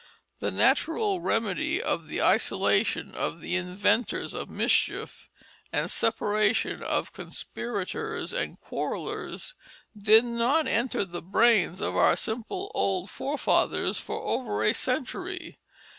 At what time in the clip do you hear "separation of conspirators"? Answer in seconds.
5.91-8.33